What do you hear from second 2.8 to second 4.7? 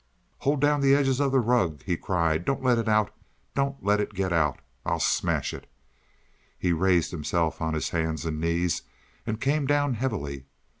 out. Don't let it get out.